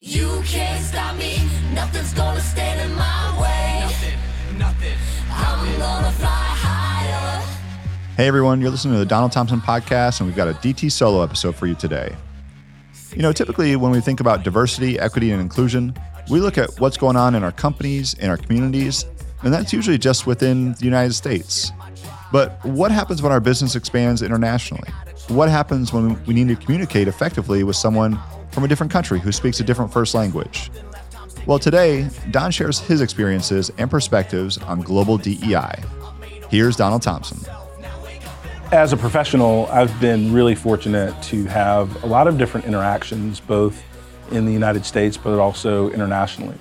You 0.00 0.42
can't 0.44 0.82
stop 0.82 1.16
me, 1.16 1.38
nothing's 1.72 2.12
gonna 2.12 2.40
stand 2.40 2.80
in 2.80 2.92
my 2.96 3.40
way. 3.40 3.78
Nothing, 3.82 4.18
nothing. 4.58 4.98
I'm 5.30 5.78
gonna 5.78 6.10
fly 6.10 6.28
higher. 6.28 7.42
Hey 8.16 8.26
everyone, 8.26 8.60
you're 8.60 8.70
listening 8.70 8.94
to 8.94 8.98
the 8.98 9.06
Donald 9.06 9.30
Thompson 9.30 9.60
podcast, 9.60 10.18
and 10.20 10.28
we've 10.28 10.36
got 10.36 10.48
a 10.48 10.54
DT 10.54 10.90
solo 10.90 11.22
episode 11.22 11.54
for 11.54 11.66
you 11.66 11.76
today. 11.76 12.16
You 13.14 13.20
know, 13.20 13.32
typically 13.32 13.76
when 13.76 13.92
we 13.92 14.00
think 14.00 14.20
about 14.20 14.42
diversity, 14.42 14.98
equity, 14.98 15.32
and 15.32 15.40
inclusion, 15.40 15.94
we 16.30 16.40
look 16.40 16.56
at 16.56 16.80
what's 16.80 16.96
going 16.96 17.16
on 17.16 17.34
in 17.34 17.44
our 17.44 17.52
companies, 17.52 18.14
in 18.14 18.30
our 18.30 18.38
communities, 18.38 19.04
and 19.42 19.52
that's 19.52 19.72
usually 19.72 19.98
just 19.98 20.26
within 20.26 20.72
the 20.74 20.84
United 20.84 21.12
States. 21.12 21.72
But 22.32 22.64
what 22.64 22.90
happens 22.90 23.20
when 23.20 23.30
our 23.30 23.40
business 23.40 23.76
expands 23.76 24.22
internationally? 24.22 24.88
What 25.28 25.50
happens 25.50 25.92
when 25.92 26.22
we 26.24 26.32
need 26.32 26.48
to 26.48 26.56
communicate 26.56 27.06
effectively 27.06 27.64
with 27.64 27.76
someone 27.76 28.18
from 28.50 28.64
a 28.64 28.68
different 28.68 28.90
country 28.90 29.18
who 29.18 29.30
speaks 29.30 29.60
a 29.60 29.64
different 29.64 29.92
first 29.92 30.14
language? 30.14 30.70
Well, 31.46 31.58
today, 31.58 32.08
Don 32.30 32.50
shares 32.50 32.78
his 32.78 33.02
experiences 33.02 33.70
and 33.76 33.90
perspectives 33.90 34.56
on 34.58 34.80
global 34.80 35.18
DEI. 35.18 35.74
Here's 36.48 36.76
Donald 36.76 37.02
Thompson. 37.02 37.40
As 38.72 38.94
a 38.94 38.96
professional, 38.96 39.66
I've 39.66 40.00
been 40.00 40.32
really 40.32 40.54
fortunate 40.54 41.14
to 41.24 41.44
have 41.44 42.02
a 42.04 42.06
lot 42.06 42.26
of 42.26 42.38
different 42.38 42.64
interactions, 42.64 43.38
both 43.38 43.84
in 44.30 44.46
the 44.46 44.52
United 44.52 44.86
States, 44.86 45.18
but 45.18 45.38
also 45.38 45.90
internationally. 45.90 46.56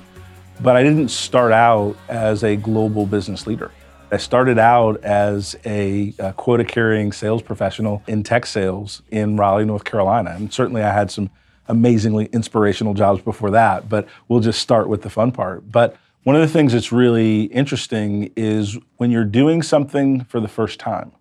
But 0.59 0.75
I 0.75 0.83
didn't 0.83 1.07
start 1.07 1.53
out 1.53 1.95
as 2.09 2.43
a 2.43 2.57
global 2.57 3.05
business 3.05 3.47
leader. 3.47 3.71
I 4.11 4.17
started 4.17 4.59
out 4.59 5.01
as 5.05 5.55
a, 5.63 6.13
a 6.19 6.33
quota 6.33 6.65
carrying 6.65 7.13
sales 7.13 7.41
professional 7.41 8.03
in 8.07 8.23
tech 8.23 8.45
sales 8.45 9.03
in 9.09 9.37
Raleigh, 9.37 9.63
North 9.63 9.85
Carolina. 9.85 10.31
And 10.31 10.51
certainly 10.51 10.83
I 10.83 10.91
had 10.91 11.09
some 11.11 11.29
amazingly 11.69 12.25
inspirational 12.33 12.93
jobs 12.93 13.21
before 13.21 13.51
that, 13.51 13.87
but 13.87 14.05
we'll 14.27 14.41
just 14.41 14.59
start 14.59 14.89
with 14.89 15.03
the 15.03 15.09
fun 15.09 15.31
part. 15.31 15.71
But 15.71 15.95
one 16.23 16.35
of 16.35 16.41
the 16.41 16.49
things 16.49 16.73
that's 16.73 16.91
really 16.91 17.43
interesting 17.43 18.33
is 18.35 18.77
when 18.97 19.11
you're 19.11 19.23
doing 19.23 19.61
something 19.61 20.25
for 20.25 20.41
the 20.41 20.49
first 20.49 20.77
time, 20.77 21.13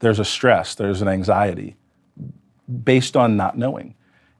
there's 0.00 0.18
a 0.18 0.24
stress, 0.24 0.74
there's 0.74 1.02
an 1.02 1.08
anxiety 1.08 1.76
based 2.84 3.16
on 3.16 3.36
not 3.36 3.56
knowing. 3.56 3.94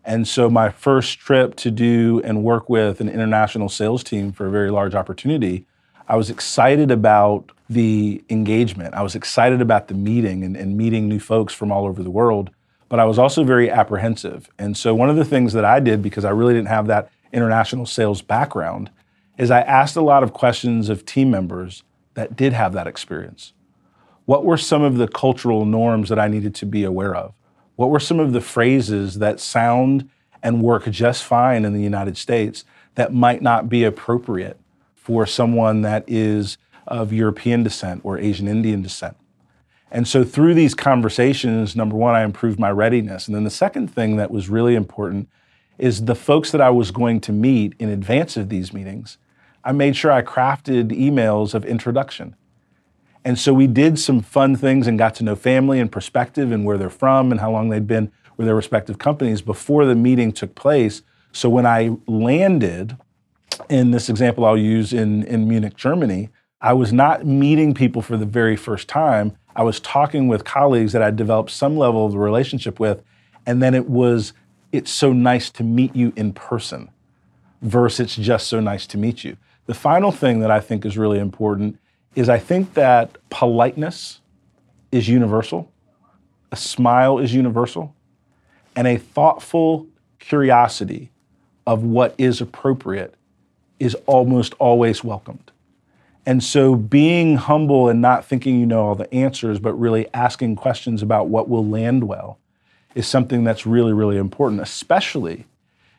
And 0.04 0.26
so 0.26 0.48
my 0.48 0.70
first 0.70 1.18
trip 1.18 1.56
to 1.56 1.70
do 1.70 2.20
and 2.24 2.44
work 2.44 2.68
with 2.68 3.00
an 3.00 3.08
international 3.08 3.68
sales 3.68 4.04
team 4.04 4.32
for 4.32 4.46
a 4.46 4.50
very 4.50 4.70
large 4.70 4.94
opportunity, 4.94 5.66
I 6.08 6.16
was 6.16 6.30
excited 6.30 6.92
about 6.92 7.50
the 7.68 8.22
engagement. 8.30 8.94
I 8.94 9.02
was 9.02 9.16
excited 9.16 9.60
about 9.60 9.88
the 9.88 9.94
meeting 9.94 10.44
and, 10.44 10.56
and, 10.56 10.76
meeting 10.76 11.08
new 11.08 11.18
folks 11.18 11.52
from 11.52 11.72
all 11.72 11.84
over 11.84 12.04
the 12.04 12.10
world, 12.10 12.50
but 12.88 13.00
I 13.00 13.04
was 13.04 13.18
also 13.18 13.42
very 13.42 13.68
apprehensive. 13.68 14.48
And 14.56 14.76
so 14.76 14.94
one 14.94 15.10
of 15.10 15.16
the 15.16 15.24
things 15.24 15.52
that 15.54 15.64
I 15.64 15.80
did, 15.80 16.02
because 16.02 16.24
I 16.24 16.30
really 16.30 16.54
didn't 16.54 16.68
have 16.68 16.86
that 16.86 17.10
international 17.32 17.86
sales 17.86 18.22
background, 18.22 18.90
is 19.36 19.50
I 19.50 19.62
asked 19.62 19.96
a 19.96 20.00
lot 20.00 20.22
of 20.22 20.32
questions 20.32 20.88
of 20.88 21.04
team 21.04 21.28
members 21.28 21.82
that 22.14 22.36
did 22.36 22.52
have 22.52 22.72
that 22.74 22.86
experience. 22.86 23.52
What 24.26 24.44
were 24.44 24.56
some 24.56 24.82
of 24.82 24.98
the 24.98 25.08
cultural 25.08 25.64
norms 25.64 26.08
that 26.08 26.18
I 26.18 26.28
needed 26.28 26.54
to 26.56 26.66
be 26.66 26.82
aware 26.84 27.14
of? 27.14 27.32
What 27.76 27.90
were 27.90 28.00
some 28.00 28.20
of 28.20 28.32
the 28.32 28.40
phrases 28.40 29.20
that 29.20 29.40
sound 29.40 30.10
and 30.42 30.62
work 30.62 30.90
just 30.90 31.24
fine 31.24 31.64
in 31.64 31.72
the 31.72 31.82
United 31.82 32.16
States 32.16 32.64
that 32.96 33.14
might 33.14 33.40
not 33.40 33.68
be 33.68 33.84
appropriate 33.84 34.58
for 34.94 35.26
someone 35.26 35.82
that 35.82 36.04
is 36.08 36.58
of 36.88 37.12
European 37.12 37.62
descent 37.62 38.00
or 38.04 38.18
Asian 38.18 38.48
Indian 38.48 38.82
descent? 38.82 39.16
And 39.92 40.08
so 40.08 40.24
through 40.24 40.54
these 40.54 40.74
conversations, 40.74 41.76
number 41.76 41.94
one, 41.94 42.16
I 42.16 42.24
improved 42.24 42.58
my 42.58 42.70
readiness. 42.72 43.28
And 43.28 43.36
then 43.36 43.44
the 43.44 43.50
second 43.50 43.88
thing 43.88 44.16
that 44.16 44.32
was 44.32 44.48
really 44.48 44.74
important 44.74 45.28
is 45.78 46.04
the 46.04 46.16
folks 46.16 46.50
that 46.50 46.60
I 46.60 46.70
was 46.70 46.90
going 46.90 47.20
to 47.20 47.32
meet 47.32 47.74
in 47.78 47.90
advance 47.90 48.36
of 48.36 48.48
these 48.48 48.72
meetings, 48.72 49.18
I 49.62 49.70
made 49.70 49.94
sure 49.94 50.10
I 50.10 50.22
crafted 50.22 50.90
emails 50.90 51.54
of 51.54 51.64
introduction. 51.64 52.34
And 53.26 53.36
so 53.36 53.52
we 53.52 53.66
did 53.66 53.98
some 53.98 54.20
fun 54.20 54.54
things 54.54 54.86
and 54.86 54.96
got 54.96 55.16
to 55.16 55.24
know 55.24 55.34
family 55.34 55.80
and 55.80 55.90
perspective 55.90 56.52
and 56.52 56.64
where 56.64 56.78
they're 56.78 56.88
from 56.88 57.32
and 57.32 57.40
how 57.40 57.50
long 57.50 57.70
they'd 57.70 57.84
been 57.84 58.12
with 58.36 58.46
their 58.46 58.54
respective 58.54 59.00
companies 59.00 59.42
before 59.42 59.84
the 59.84 59.96
meeting 59.96 60.30
took 60.30 60.54
place. 60.54 61.02
So 61.32 61.48
when 61.48 61.66
I 61.66 61.96
landed, 62.06 62.96
in 63.68 63.90
this 63.90 64.08
example 64.08 64.44
I'll 64.44 64.56
use 64.56 64.92
in, 64.92 65.24
in 65.24 65.48
Munich, 65.48 65.74
Germany, 65.74 66.28
I 66.60 66.74
was 66.74 66.92
not 66.92 67.26
meeting 67.26 67.74
people 67.74 68.00
for 68.00 68.16
the 68.16 68.24
very 68.24 68.54
first 68.54 68.86
time. 68.86 69.36
I 69.56 69.64
was 69.64 69.80
talking 69.80 70.28
with 70.28 70.44
colleagues 70.44 70.92
that 70.92 71.02
I'd 71.02 71.16
developed 71.16 71.50
some 71.50 71.76
level 71.76 72.06
of 72.06 72.14
relationship 72.14 72.78
with, 72.78 73.02
and 73.44 73.60
then 73.60 73.74
it 73.74 73.88
was, 73.88 74.34
it's 74.70 74.92
so 74.92 75.12
nice 75.12 75.50
to 75.50 75.64
meet 75.64 75.96
you 75.96 76.12
in 76.14 76.32
person 76.32 76.90
versus 77.60 77.98
it's 77.98 78.14
just 78.14 78.46
so 78.46 78.60
nice 78.60 78.86
to 78.86 78.96
meet 78.96 79.24
you. 79.24 79.36
The 79.66 79.74
final 79.74 80.12
thing 80.12 80.38
that 80.40 80.52
I 80.52 80.60
think 80.60 80.86
is 80.86 80.96
really 80.96 81.18
important 81.18 81.80
is 82.16 82.28
I 82.28 82.38
think 82.38 82.74
that 82.74 83.16
politeness 83.30 84.20
is 84.90 85.06
universal, 85.06 85.70
a 86.50 86.56
smile 86.56 87.18
is 87.18 87.32
universal, 87.32 87.94
and 88.74 88.88
a 88.88 88.96
thoughtful 88.96 89.86
curiosity 90.18 91.10
of 91.66 91.82
what 91.84 92.14
is 92.18 92.40
appropriate 92.40 93.14
is 93.78 93.94
almost 94.06 94.54
always 94.54 95.04
welcomed. 95.04 95.52
And 96.24 96.42
so 96.42 96.74
being 96.74 97.36
humble 97.36 97.88
and 97.88 98.00
not 98.00 98.24
thinking 98.24 98.58
you 98.58 98.66
know 98.66 98.80
all 98.80 98.94
the 98.94 99.12
answers, 99.14 99.58
but 99.58 99.74
really 99.74 100.08
asking 100.12 100.56
questions 100.56 101.02
about 101.02 101.28
what 101.28 101.48
will 101.48 101.64
land 101.64 102.04
well 102.04 102.38
is 102.94 103.06
something 103.06 103.44
that's 103.44 103.66
really, 103.66 103.92
really 103.92 104.16
important, 104.16 104.60
especially 104.60 105.44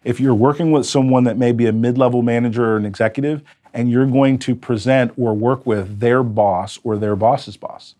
if 0.03 0.19
you're 0.19 0.33
working 0.33 0.71
with 0.71 0.85
someone 0.85 1.25
that 1.25 1.37
may 1.37 1.51
be 1.51 1.65
a 1.65 1.71
mid 1.71 1.97
level 1.97 2.21
manager 2.21 2.73
or 2.73 2.77
an 2.77 2.85
executive 2.85 3.41
and 3.77 3.91
you're 3.91 4.07
going 4.07 4.39
to 4.39 4.56
present 4.56 5.13
or 5.19 5.35
work 5.35 5.63
with 5.63 6.00
their 6.00 6.24
boss 6.24 6.79
or 6.83 6.97
their 6.97 7.15
boss's 7.15 7.57
boss. 7.57 7.94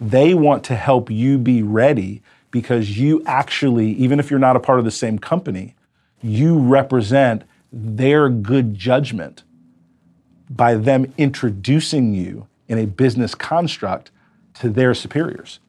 They 0.00 0.34
want 0.34 0.64
to 0.64 0.74
help 0.74 1.08
you 1.08 1.38
be 1.38 1.62
ready 1.62 2.20
because 2.50 2.98
you 2.98 3.22
actually, 3.24 3.92
even 3.92 4.18
if 4.18 4.28
you're 4.28 4.40
not 4.40 4.56
a 4.56 4.60
part 4.60 4.80
of 4.80 4.84
the 4.84 4.90
same 4.90 5.20
company, 5.20 5.76
you 6.20 6.58
represent 6.58 7.44
their 7.72 8.28
good 8.28 8.74
judgment 8.74 9.44
by 10.50 10.74
them 10.74 11.14
introducing 11.16 12.12
you 12.12 12.48
in 12.66 12.76
a 12.76 12.86
business 12.86 13.36
construct 13.36 14.10
to 14.54 14.68
their 14.68 14.94
superiors. 14.94 15.60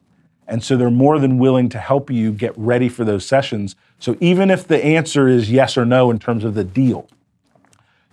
And 0.48 0.64
so 0.64 0.76
they're 0.76 0.90
more 0.90 1.20
than 1.20 1.38
willing 1.38 1.68
to 1.68 1.78
help 1.78 2.10
you 2.10 2.32
get 2.32 2.52
ready 2.58 2.88
for 2.88 3.04
those 3.04 3.24
sessions. 3.24 3.76
So 4.00 4.16
even 4.18 4.50
if 4.50 4.66
the 4.66 4.84
answer 4.84 5.28
is 5.28 5.52
yes 5.52 5.76
or 5.76 5.84
no 5.84 6.10
in 6.10 6.18
terms 6.18 6.42
of 6.42 6.54
the 6.54 6.64
deal, 6.64 7.08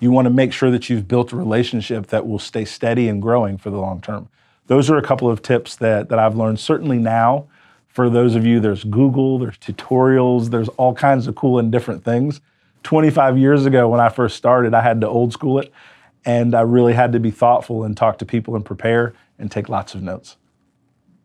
you 0.01 0.11
want 0.11 0.25
to 0.25 0.29
make 0.31 0.51
sure 0.51 0.71
that 0.71 0.89
you've 0.89 1.07
built 1.07 1.31
a 1.31 1.35
relationship 1.37 2.07
that 2.07 2.27
will 2.27 2.39
stay 2.39 2.65
steady 2.65 3.07
and 3.07 3.21
growing 3.21 3.57
for 3.57 3.69
the 3.69 3.77
long 3.77 4.01
term. 4.01 4.27
Those 4.65 4.89
are 4.89 4.97
a 4.97 5.01
couple 5.01 5.29
of 5.29 5.41
tips 5.41 5.75
that, 5.77 6.09
that 6.09 6.19
I've 6.19 6.35
learned. 6.35 6.59
Certainly 6.59 6.97
now, 6.97 7.47
for 7.87 8.09
those 8.09 8.35
of 8.35 8.45
you, 8.45 8.59
there's 8.59 8.83
Google, 8.83 9.37
there's 9.37 9.57
tutorials, 9.59 10.49
there's 10.49 10.69
all 10.69 10.95
kinds 10.95 11.27
of 11.27 11.35
cool 11.35 11.59
and 11.59 11.71
different 11.71 12.03
things. 12.03 12.41
25 12.83 13.37
years 13.37 13.65
ago, 13.65 13.87
when 13.89 13.99
I 13.99 14.09
first 14.09 14.35
started, 14.35 14.73
I 14.73 14.81
had 14.81 15.01
to 15.01 15.07
old 15.07 15.33
school 15.33 15.59
it, 15.59 15.71
and 16.25 16.55
I 16.55 16.61
really 16.61 16.93
had 16.93 17.11
to 17.13 17.19
be 17.19 17.29
thoughtful 17.29 17.83
and 17.83 17.95
talk 17.95 18.17
to 18.19 18.25
people 18.25 18.55
and 18.55 18.65
prepare 18.65 19.13
and 19.37 19.51
take 19.51 19.69
lots 19.69 19.93
of 19.93 20.01
notes. 20.01 20.37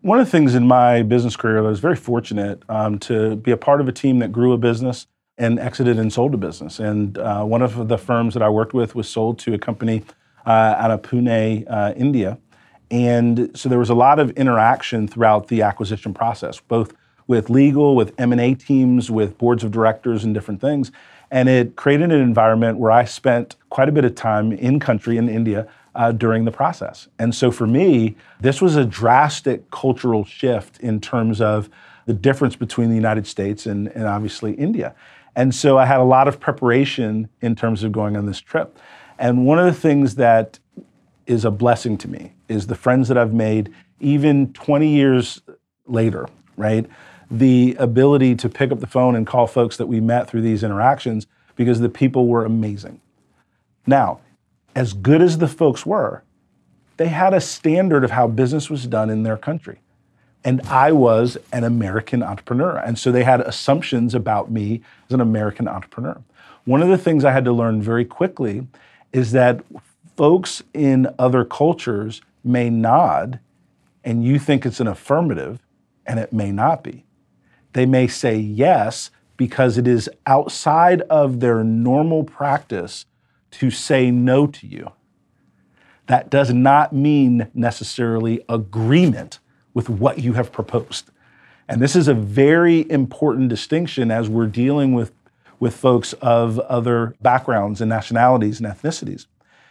One 0.02 0.20
of 0.20 0.26
the 0.26 0.30
things 0.30 0.54
in 0.54 0.66
my 0.66 1.02
business 1.02 1.34
career, 1.34 1.58
I 1.58 1.62
was 1.62 1.80
very 1.80 1.96
fortunate 1.96 2.62
um, 2.68 2.98
to 3.00 3.36
be 3.36 3.52
a 3.52 3.56
part 3.56 3.80
of 3.80 3.88
a 3.88 3.92
team 3.92 4.18
that 4.18 4.32
grew 4.32 4.52
a 4.52 4.58
business 4.58 5.06
and 5.38 5.58
exited 5.58 5.98
and 5.98 6.12
sold 6.12 6.34
a 6.34 6.36
business. 6.36 6.78
And 6.78 7.18
uh, 7.18 7.44
one 7.44 7.62
of 7.62 7.88
the 7.88 7.98
firms 7.98 8.34
that 8.34 8.42
I 8.42 8.48
worked 8.48 8.74
with 8.74 8.94
was 8.94 9.08
sold 9.08 9.38
to 9.40 9.54
a 9.54 9.58
company 9.58 10.02
uh, 10.46 10.74
out 10.78 10.90
of 10.90 11.02
Pune, 11.02 11.64
uh, 11.68 11.92
India. 11.96 12.38
And 12.90 13.50
so 13.58 13.68
there 13.68 13.78
was 13.78 13.90
a 13.90 13.94
lot 13.94 14.18
of 14.18 14.30
interaction 14.30 15.08
throughout 15.08 15.48
the 15.48 15.62
acquisition 15.62 16.14
process, 16.14 16.60
both 16.60 16.94
with 17.26 17.50
legal, 17.50 17.96
with 17.96 18.14
M&A 18.18 18.54
teams, 18.54 19.10
with 19.10 19.36
boards 19.38 19.64
of 19.64 19.72
directors 19.72 20.24
and 20.24 20.32
different 20.32 20.60
things. 20.60 20.92
And 21.30 21.48
it 21.48 21.74
created 21.74 22.12
an 22.12 22.20
environment 22.20 22.78
where 22.78 22.92
I 22.92 23.04
spent 23.04 23.56
quite 23.70 23.88
a 23.88 23.92
bit 23.92 24.04
of 24.04 24.14
time 24.14 24.52
in 24.52 24.78
country 24.78 25.16
in 25.16 25.28
India 25.28 25.66
uh, 25.96 26.12
during 26.12 26.44
the 26.44 26.52
process. 26.52 27.08
And 27.18 27.34
so 27.34 27.50
for 27.50 27.66
me, 27.66 28.16
this 28.40 28.60
was 28.60 28.76
a 28.76 28.84
drastic 28.84 29.70
cultural 29.70 30.24
shift 30.24 30.78
in 30.80 31.00
terms 31.00 31.40
of 31.40 31.68
the 32.04 32.14
difference 32.14 32.54
between 32.54 32.90
the 32.90 32.94
United 32.94 33.26
States 33.26 33.66
and, 33.66 33.88
and 33.88 34.04
obviously 34.04 34.52
India. 34.52 34.94
And 35.36 35.54
so 35.54 35.76
I 35.76 35.84
had 35.84 36.00
a 36.00 36.04
lot 36.04 36.26
of 36.26 36.40
preparation 36.40 37.28
in 37.42 37.54
terms 37.54 37.84
of 37.84 37.92
going 37.92 38.16
on 38.16 38.24
this 38.24 38.40
trip. 38.40 38.76
And 39.18 39.46
one 39.46 39.58
of 39.58 39.66
the 39.66 39.78
things 39.78 40.14
that 40.16 40.58
is 41.26 41.44
a 41.44 41.50
blessing 41.50 41.98
to 41.98 42.08
me 42.08 42.32
is 42.48 42.66
the 42.66 42.74
friends 42.74 43.08
that 43.08 43.18
I've 43.18 43.34
made, 43.34 43.72
even 44.00 44.52
20 44.54 44.88
years 44.88 45.42
later, 45.86 46.26
right? 46.56 46.86
The 47.30 47.76
ability 47.78 48.34
to 48.36 48.48
pick 48.48 48.72
up 48.72 48.80
the 48.80 48.86
phone 48.86 49.14
and 49.14 49.26
call 49.26 49.46
folks 49.46 49.76
that 49.76 49.86
we 49.86 50.00
met 50.00 50.28
through 50.28 50.42
these 50.42 50.64
interactions 50.64 51.26
because 51.54 51.80
the 51.80 51.88
people 51.90 52.28
were 52.28 52.44
amazing. 52.44 53.00
Now, 53.86 54.20
as 54.74 54.94
good 54.94 55.20
as 55.20 55.38
the 55.38 55.48
folks 55.48 55.84
were, 55.84 56.22
they 56.96 57.08
had 57.08 57.34
a 57.34 57.40
standard 57.40 58.04
of 58.04 58.10
how 58.10 58.26
business 58.26 58.70
was 58.70 58.86
done 58.86 59.10
in 59.10 59.22
their 59.22 59.36
country. 59.36 59.80
And 60.46 60.62
I 60.68 60.92
was 60.92 61.36
an 61.52 61.64
American 61.64 62.22
entrepreneur. 62.22 62.76
And 62.76 62.96
so 62.96 63.10
they 63.10 63.24
had 63.24 63.40
assumptions 63.40 64.14
about 64.14 64.48
me 64.48 64.80
as 65.08 65.14
an 65.14 65.20
American 65.20 65.66
entrepreneur. 65.66 66.22
One 66.64 66.80
of 66.82 66.88
the 66.88 66.96
things 66.96 67.24
I 67.24 67.32
had 67.32 67.44
to 67.46 67.52
learn 67.52 67.82
very 67.82 68.04
quickly 68.04 68.68
is 69.12 69.32
that 69.32 69.64
folks 70.16 70.62
in 70.72 71.08
other 71.18 71.44
cultures 71.44 72.22
may 72.44 72.70
nod 72.70 73.40
and 74.04 74.24
you 74.24 74.38
think 74.38 74.64
it's 74.64 74.78
an 74.78 74.86
affirmative, 74.86 75.58
and 76.06 76.20
it 76.20 76.32
may 76.32 76.52
not 76.52 76.84
be. 76.84 77.04
They 77.72 77.84
may 77.84 78.06
say 78.06 78.36
yes 78.36 79.10
because 79.36 79.76
it 79.76 79.88
is 79.88 80.08
outside 80.28 81.00
of 81.02 81.40
their 81.40 81.64
normal 81.64 82.22
practice 82.22 83.04
to 83.50 83.72
say 83.72 84.12
no 84.12 84.46
to 84.46 84.64
you. 84.64 84.92
That 86.06 86.30
does 86.30 86.52
not 86.52 86.92
mean 86.92 87.48
necessarily 87.52 88.44
agreement 88.48 89.40
with 89.76 89.90
what 89.90 90.20
you 90.20 90.32
have 90.32 90.50
proposed. 90.50 91.10
And 91.68 91.82
this 91.82 91.94
is 91.94 92.08
a 92.08 92.14
very 92.14 92.90
important 92.90 93.50
distinction 93.50 94.10
as 94.10 94.26
we're 94.26 94.46
dealing 94.46 94.94
with, 94.94 95.12
with 95.60 95.76
folks 95.76 96.14
of 96.14 96.58
other 96.60 97.14
backgrounds 97.20 97.82
and 97.82 97.90
nationalities 97.90 98.58
and 98.58 98.66
ethnicities. 98.66 99.26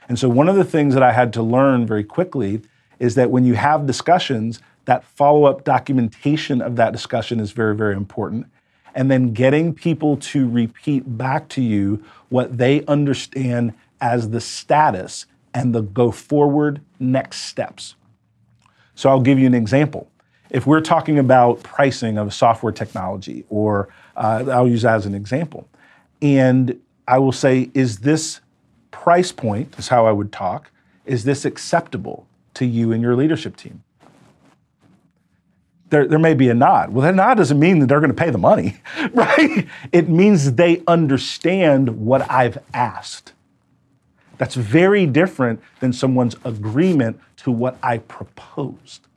And 0.07 0.19
so, 0.19 0.29
one 0.29 0.47
of 0.47 0.57
the 0.57 0.63
things 0.63 0.93
that 0.93 1.01
I 1.01 1.11
had 1.11 1.33
to 1.33 1.41
learn 1.41 1.87
very 1.87 2.03
quickly 2.03 2.61
is 2.99 3.15
that 3.15 3.31
when 3.31 3.45
you 3.45 3.55
have 3.55 3.87
discussions, 3.87 4.59
that 4.85 5.03
follow 5.03 5.45
up 5.45 5.63
documentation 5.63 6.61
of 6.61 6.75
that 6.75 6.91
discussion 6.91 7.39
is 7.39 7.51
very, 7.51 7.75
very 7.75 7.95
important. 7.95 8.45
And 8.93 9.09
then 9.09 9.33
getting 9.33 9.73
people 9.73 10.17
to 10.17 10.47
repeat 10.47 11.17
back 11.17 11.49
to 11.49 11.63
you 11.63 12.03
what 12.29 12.59
they 12.59 12.85
understand 12.85 13.73
as 13.99 14.29
the 14.29 14.39
status 14.39 15.25
and 15.51 15.73
the 15.73 15.81
go 15.81 16.11
forward 16.11 16.81
next 16.99 17.41
steps. 17.41 17.95
So 18.95 19.09
I'll 19.09 19.21
give 19.21 19.37
you 19.37 19.45
an 19.45 19.53
example. 19.53 20.09
If 20.49 20.65
we're 20.65 20.81
talking 20.81 21.19
about 21.19 21.61
pricing 21.63 22.17
of 22.17 22.33
software 22.33 22.71
technology, 22.71 23.43
or 23.49 23.89
uh, 24.15 24.45
I'll 24.51 24.67
use 24.67 24.83
that 24.83 24.95
as 24.95 25.05
an 25.05 25.13
example, 25.13 25.67
and 26.21 26.79
I 27.07 27.19
will 27.19 27.31
say, 27.31 27.69
is 27.73 27.99
this 27.99 28.39
price 28.91 29.31
point, 29.31 29.77
is 29.77 29.89
how 29.89 30.05
I 30.07 30.11
would 30.11 30.31
talk, 30.31 30.71
is 31.05 31.23
this 31.23 31.45
acceptable 31.45 32.25
to 32.55 32.65
you 32.65 32.91
and 32.91 33.01
your 33.01 33.15
leadership 33.15 33.57
team? 33.57 33.83
There, 35.89 36.07
there 36.07 36.19
may 36.19 36.33
be 36.33 36.49
a 36.49 36.53
nod. 36.53 36.91
Well, 36.91 37.03
that 37.03 37.13
nod 37.13 37.35
doesn't 37.35 37.59
mean 37.59 37.79
that 37.79 37.87
they're 37.87 37.99
going 37.99 38.11
to 38.11 38.15
pay 38.15 38.31
the 38.31 38.39
money, 38.39 38.77
right? 39.13 39.67
It 39.91 40.09
means 40.09 40.53
they 40.53 40.81
understand 40.87 42.05
what 42.05 42.29
I've 42.29 42.57
asked. 42.73 43.33
That's 44.37 44.55
very 44.55 45.05
different 45.05 45.61
than 45.79 45.93
someone's 45.93 46.35
agreement 46.43 47.19
to 47.37 47.51
what 47.51 47.77
I 47.81 47.99
proposed. 47.99 49.07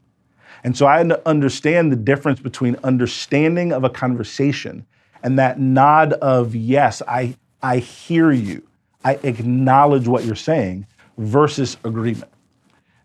And 0.64 0.76
so 0.76 0.86
I 0.86 0.98
had 0.98 1.08
to 1.08 1.28
understand 1.28 1.92
the 1.92 1.96
difference 1.96 2.40
between 2.40 2.76
understanding 2.82 3.72
of 3.72 3.84
a 3.84 3.90
conversation 3.90 4.86
and 5.22 5.38
that 5.38 5.58
nod 5.58 6.12
of, 6.14 6.54
yes, 6.54 7.02
I, 7.06 7.36
I 7.62 7.78
hear 7.78 8.30
you, 8.30 8.66
I 9.04 9.14
acknowledge 9.22 10.06
what 10.06 10.24
you're 10.24 10.34
saying, 10.34 10.86
versus 11.16 11.76
agreement. 11.84 12.30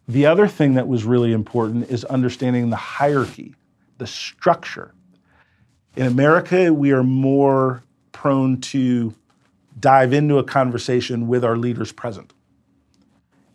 The 0.08 0.26
other 0.26 0.48
thing 0.48 0.74
that 0.74 0.88
was 0.88 1.06
really 1.06 1.32
important 1.32 1.90
is 1.90 2.04
understanding 2.06 2.70
the 2.70 2.76
hierarchy, 2.76 3.56
the 3.98 4.08
structure. 4.08 4.94
In 5.96 6.08
America, 6.08 6.74
we 6.74 6.92
are 6.92 7.04
more 7.04 7.84
prone 8.12 8.60
to 8.62 9.14
dive 9.80 10.14
into 10.14 10.38
a 10.38 10.44
conversation 10.44 11.28
with 11.28 11.44
our 11.44 11.58
leaders 11.58 11.92
present. 11.92 12.34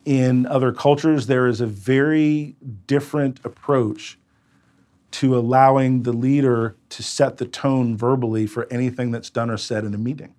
In 0.05 0.47
other 0.47 0.73
cultures, 0.73 1.27
there 1.27 1.47
is 1.47 1.61
a 1.61 1.67
very 1.67 2.57
different 2.87 3.41
approach 3.45 4.19
to 5.11 5.37
allowing 5.37 6.03
the 6.03 6.13
leader 6.13 6.77
to 6.91 7.03
set 7.03 7.39
the 7.39 7.47
tone 7.47 7.97
verbally 7.97 8.47
for 8.47 8.67
anything 8.71 9.11
that's 9.11 9.31
done 9.31 9.51
or 9.51 9.57
said 9.57 9.85
in 9.85 9.95
a 9.95 9.99
meeting. 9.99 10.35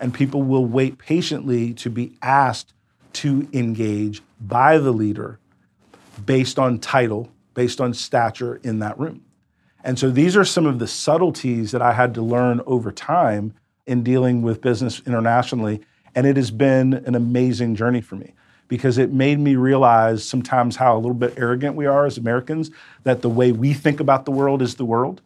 And 0.00 0.14
people 0.14 0.42
will 0.42 0.66
wait 0.66 0.98
patiently 0.98 1.74
to 1.74 1.90
be 1.90 2.16
asked 2.22 2.72
to 3.14 3.48
engage 3.52 4.22
by 4.40 4.78
the 4.78 4.92
leader 4.92 5.38
based 6.24 6.58
on 6.58 6.78
title, 6.78 7.30
based 7.54 7.80
on 7.80 7.94
stature 7.94 8.56
in 8.62 8.78
that 8.78 8.98
room. 8.98 9.24
And 9.82 9.98
so 9.98 10.10
these 10.10 10.36
are 10.36 10.44
some 10.44 10.66
of 10.66 10.78
the 10.78 10.86
subtleties 10.86 11.72
that 11.72 11.82
I 11.82 11.92
had 11.92 12.14
to 12.14 12.22
learn 12.22 12.60
over 12.66 12.92
time 12.92 13.54
in 13.88 14.02
dealing 14.02 14.42
with 14.42 14.60
business 14.60 15.02
internationally. 15.06 15.80
And 16.14 16.26
it 16.26 16.36
has 16.36 16.50
been 16.50 16.94
an 16.94 17.14
amazing 17.14 17.74
journey 17.74 18.00
for 18.00 18.16
me 18.16 18.34
because 18.68 18.98
it 18.98 19.12
made 19.12 19.38
me 19.38 19.56
realize 19.56 20.22
sometimes 20.24 20.76
how 20.76 20.94
a 20.94 20.98
little 20.98 21.14
bit 21.14 21.34
arrogant 21.36 21.74
we 21.74 21.86
are 21.86 22.04
as 22.04 22.18
Americans, 22.18 22.70
that 23.04 23.22
the 23.22 23.30
way 23.30 23.50
we 23.50 23.72
think 23.72 23.98
about 23.98 24.26
the 24.26 24.30
world 24.30 24.60
is 24.60 24.74
the 24.74 24.84
world. 24.84 25.22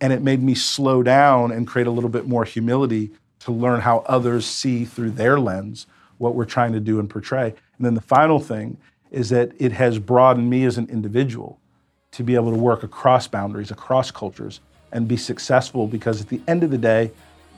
And 0.00 0.12
it 0.12 0.22
made 0.22 0.42
me 0.42 0.54
slow 0.54 1.02
down 1.02 1.50
and 1.50 1.66
create 1.66 1.86
a 1.86 1.90
little 1.90 2.10
bit 2.10 2.26
more 2.26 2.44
humility 2.44 3.10
to 3.40 3.52
learn 3.52 3.80
how 3.80 3.98
others 4.06 4.44
see 4.44 4.84
through 4.84 5.12
their 5.12 5.40
lens 5.40 5.86
what 6.18 6.34
we're 6.34 6.44
trying 6.44 6.72
to 6.72 6.80
do 6.80 7.00
and 7.00 7.08
portray. 7.08 7.54
And 7.76 7.86
then 7.86 7.94
the 7.94 8.00
final 8.00 8.38
thing 8.38 8.76
is 9.10 9.30
that 9.30 9.52
it 9.58 9.72
has 9.72 9.98
broadened 9.98 10.50
me 10.50 10.64
as 10.64 10.76
an 10.76 10.88
individual 10.90 11.58
to 12.12 12.22
be 12.22 12.34
able 12.34 12.50
to 12.50 12.58
work 12.58 12.82
across 12.82 13.26
boundaries, 13.28 13.70
across 13.70 14.10
cultures, 14.10 14.60
and 14.92 15.08
be 15.08 15.16
successful 15.16 15.86
because 15.86 16.20
at 16.20 16.28
the 16.28 16.40
end 16.46 16.62
of 16.62 16.70
the 16.70 16.78
day, 16.78 17.10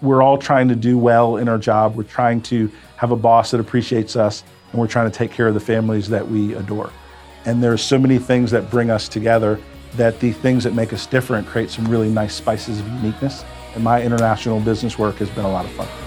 we're 0.02 0.22
all 0.22 0.38
trying 0.38 0.68
to 0.68 0.76
do 0.76 0.98
well 0.98 1.36
in 1.36 1.48
our 1.48 1.58
job. 1.58 1.96
We're 1.96 2.04
trying 2.04 2.42
to 2.42 2.70
have 2.96 3.10
a 3.10 3.16
boss 3.16 3.50
that 3.50 3.60
appreciates 3.60 4.16
us, 4.16 4.44
and 4.72 4.80
we're 4.80 4.88
trying 4.88 5.10
to 5.10 5.16
take 5.16 5.30
care 5.30 5.48
of 5.48 5.54
the 5.54 5.60
families 5.60 6.08
that 6.08 6.28
we 6.28 6.54
adore. 6.54 6.90
And 7.44 7.62
there's 7.62 7.82
so 7.82 7.98
many 7.98 8.18
things 8.18 8.50
that 8.50 8.70
bring 8.70 8.90
us 8.90 9.08
together 9.08 9.58
that 9.94 10.20
the 10.20 10.32
things 10.32 10.64
that 10.64 10.74
make 10.74 10.92
us 10.92 11.06
different 11.06 11.46
create 11.46 11.70
some 11.70 11.86
really 11.88 12.10
nice 12.10 12.34
spices 12.34 12.80
of 12.80 12.88
uniqueness. 12.88 13.44
And 13.74 13.84
my 13.84 14.02
international 14.02 14.60
business 14.60 14.98
work 14.98 15.16
has 15.16 15.30
been 15.30 15.44
a 15.44 15.50
lot 15.50 15.64
of 15.64 15.70
fun. 15.72 16.05